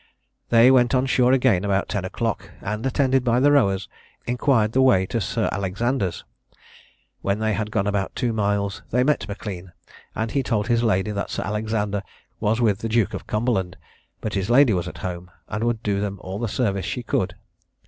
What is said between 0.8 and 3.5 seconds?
on shore again about ten o'clock, and, attended by